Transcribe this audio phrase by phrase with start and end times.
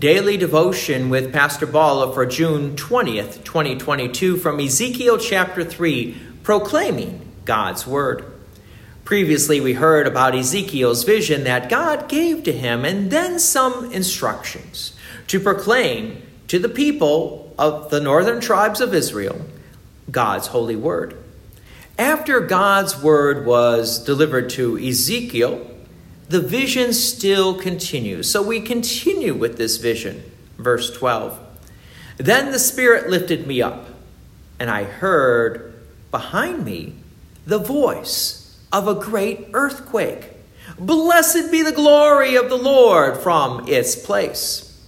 [0.00, 7.86] Daily devotion with Pastor Balla for June 20th, 2022, from Ezekiel chapter 3, proclaiming God's
[7.86, 8.24] Word.
[9.04, 14.94] Previously, we heard about Ezekiel's vision that God gave to him, and then some instructions
[15.26, 19.44] to proclaim to the people of the northern tribes of Israel
[20.10, 21.14] God's holy Word.
[21.98, 25.70] After God's Word was delivered to Ezekiel,
[26.30, 28.30] the vision still continues.
[28.30, 30.22] So we continue with this vision.
[30.58, 31.36] Verse 12.
[32.18, 33.86] Then the Spirit lifted me up,
[34.60, 35.74] and I heard
[36.12, 36.94] behind me
[37.46, 40.30] the voice of a great earthquake.
[40.78, 44.80] Blessed be the glory of the Lord from its place.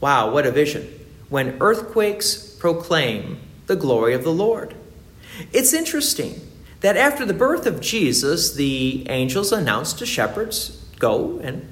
[0.00, 0.88] Wow, what a vision.
[1.28, 4.74] When earthquakes proclaim the glory of the Lord.
[5.52, 6.40] It's interesting
[6.84, 11.66] that after the birth of Jesus, the angels announced to shepherds, Go and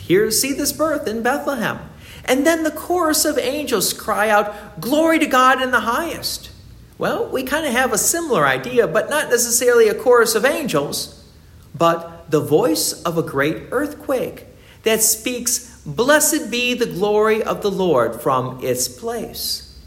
[0.00, 1.78] here see this birth in Bethlehem.
[2.24, 6.50] And then the chorus of angels cry out, Glory to God in the highest.
[6.98, 11.24] Well, we kind of have a similar idea, but not necessarily a chorus of angels,
[11.72, 14.46] but the voice of a great earthquake
[14.82, 19.78] that speaks, Blessed be the glory of the Lord from its place.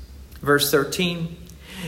[0.42, 1.36] Verse 13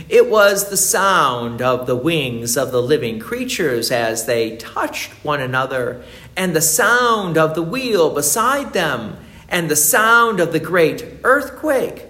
[0.09, 5.41] it was the sound of the wings of the living creatures as they touched one
[5.41, 6.03] another,
[6.35, 9.17] and the sound of the wheel beside them,
[9.49, 12.05] and the sound of the great earthquake.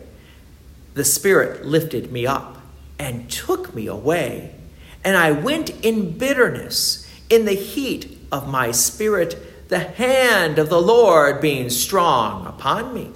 [0.93, 2.57] The Spirit lifted me up
[2.99, 4.55] and took me away,
[5.03, 10.81] and I went in bitterness, in the heat of my spirit, the hand of the
[10.81, 13.11] Lord being strong upon me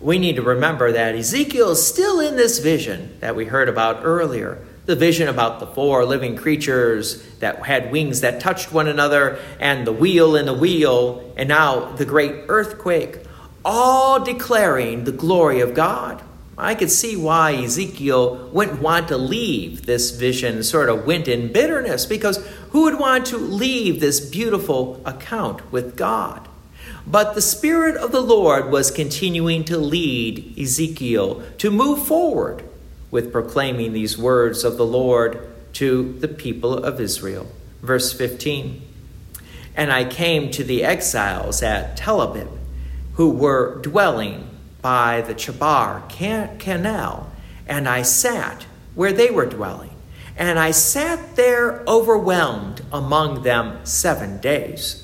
[0.00, 4.00] we need to remember that Ezekiel is still in this vision that we heard about
[4.04, 9.38] earlier the vision about the four living creatures that had wings that touched one another,
[9.58, 13.18] and the wheel in the wheel, and now the great earthquake,
[13.64, 16.22] all declaring the glory of God.
[16.56, 21.52] I could see why Ezekiel wouldn't want to leave this vision, sort of went in
[21.52, 22.36] bitterness, because
[22.70, 26.46] who would want to leave this beautiful account with God?
[27.06, 32.64] But the Spirit of the Lord was continuing to lead Ezekiel to move forward
[33.10, 37.46] with proclaiming these words of the Lord to the people of Israel.
[37.82, 38.80] Verse 15
[39.76, 42.48] And I came to the exiles at Tel Abib,
[43.14, 44.48] who were dwelling
[44.80, 46.08] by the Chebar
[46.58, 47.30] canal,
[47.66, 49.90] and I sat where they were dwelling.
[50.36, 55.03] And I sat there overwhelmed among them seven days.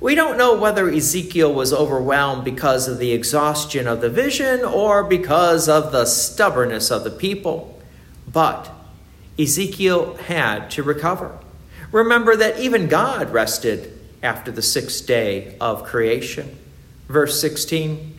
[0.00, 5.02] We don't know whether Ezekiel was overwhelmed because of the exhaustion of the vision or
[5.02, 7.80] because of the stubbornness of the people,
[8.30, 8.70] but
[9.36, 11.36] Ezekiel had to recover.
[11.90, 16.56] Remember that even God rested after the sixth day of creation.
[17.08, 18.16] Verse 16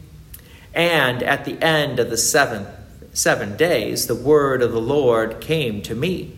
[0.74, 2.68] And at the end of the seventh,
[3.14, 6.36] seven days, the word of the Lord came to me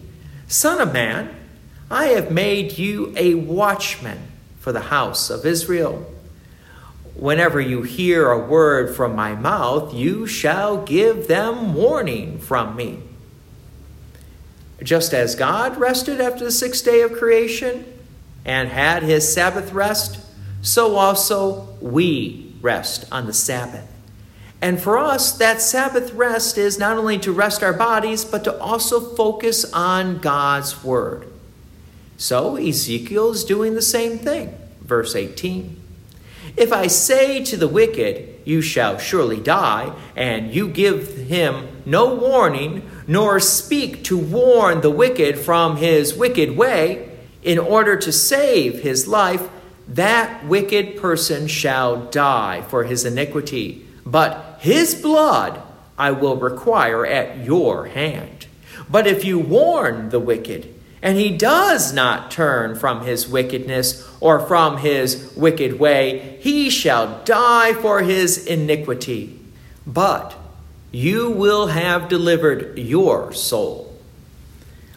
[0.47, 1.33] Son of man,
[1.89, 4.30] I have made you a watchman
[4.61, 6.05] for the house of Israel.
[7.15, 12.99] Whenever you hear a word from my mouth, you shall give them warning from me.
[14.81, 17.85] Just as God rested after the sixth day of creation
[18.45, 20.19] and had his Sabbath rest,
[20.61, 23.87] so also we rest on the Sabbath.
[24.61, 28.59] And for us, that Sabbath rest is not only to rest our bodies, but to
[28.59, 31.27] also focus on God's Word.
[32.21, 34.55] So Ezekiel is doing the same thing.
[34.79, 35.75] Verse 18
[36.55, 42.13] If I say to the wicked, You shall surely die, and you give him no
[42.13, 47.09] warning, nor speak to warn the wicked from his wicked way,
[47.41, 49.49] in order to save his life,
[49.87, 53.83] that wicked person shall die for his iniquity.
[54.05, 55.59] But his blood
[55.97, 58.45] I will require at your hand.
[58.87, 64.39] But if you warn the wicked, and he does not turn from his wickedness or
[64.39, 69.39] from his wicked way, he shall die for his iniquity.
[69.87, 70.35] But
[70.91, 73.87] you will have delivered your soul.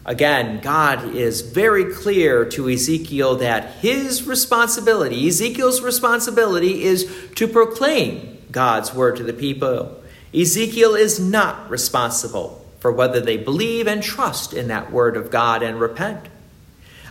[0.05, 8.37] Again, God is very clear to Ezekiel that his responsibility, Ezekiel's responsibility, is to proclaim
[8.51, 10.03] God's word to the people.
[10.31, 15.63] Ezekiel is not responsible for whether they believe and trust in that word of God
[15.63, 16.27] and repent.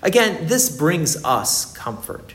[0.05, 2.33] Again, this brings us comfort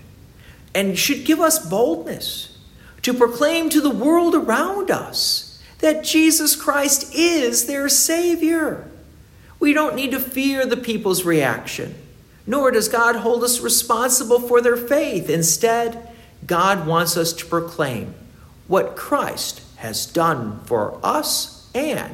[0.76, 2.60] and should give us boldness
[3.02, 8.92] to proclaim to the world around us that Jesus Christ is their Savior.
[9.58, 11.96] We don't need to fear the people's reaction,
[12.46, 15.30] nor does God hold us responsible for their faith.
[15.30, 16.14] Instead,
[16.46, 18.16] God wants us to proclaim
[18.68, 22.14] what Christ has done for us and